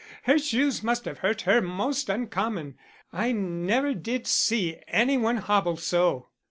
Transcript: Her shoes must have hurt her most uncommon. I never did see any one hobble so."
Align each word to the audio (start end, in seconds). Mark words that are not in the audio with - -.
Her 0.23 0.39
shoes 0.39 0.81
must 0.81 1.05
have 1.05 1.19
hurt 1.19 1.41
her 1.43 1.61
most 1.61 2.09
uncommon. 2.09 2.75
I 3.13 3.33
never 3.33 3.93
did 3.93 4.25
see 4.25 4.77
any 4.87 5.15
one 5.19 5.37
hobble 5.37 5.77
so." 5.77 6.29